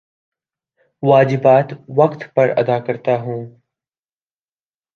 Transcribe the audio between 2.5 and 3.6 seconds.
ادا کرتا ہوں